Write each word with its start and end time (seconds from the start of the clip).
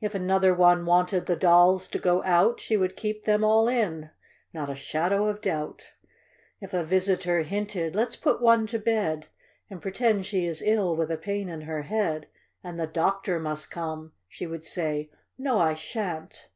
If 0.00 0.12
another 0.12 0.52
one 0.52 0.84
wanted 0.86 1.26
the 1.26 1.36
dolls 1.36 1.86
to 1.86 1.98
go 2.00 2.20
out, 2.24 2.60
She 2.60 2.76
would 2.76 2.96
keep 2.96 3.22
them 3.26 3.44
all 3.44 3.68
in,— 3.68 4.10
not 4.52 4.68
a 4.68 4.74
shadow 4.74 5.26
of 5.28 5.40
doubt! 5.40 5.92
THE 6.60 6.66
SELFISH 6.66 6.68
GIRL. 6.68 6.68
9 6.68 6.68
If 6.68 6.74
a 6.74 6.82
visitor 6.90 7.42
hinted," 7.42 7.94
Let's 7.94 8.16
put 8.16 8.42
one 8.42 8.66
to 8.66 8.80
bed, 8.80 9.28
And 9.70 9.80
pretend 9.80 10.26
she 10.26 10.46
is 10.46 10.62
ill 10.62 10.96
with 10.96 11.12
a 11.12 11.16
pain 11.16 11.48
in 11.48 11.60
her 11.60 11.82
head, 11.82 12.26
And 12.64 12.76
the 12.80 12.88
doctor 12.88 13.38
must 13.38 13.70
come,"— 13.70 14.14
she 14.28 14.48
would 14.48 14.64
say, 14.64 15.10
"Ho, 15.40 15.58
I 15.60 15.74
shan't 15.74 16.48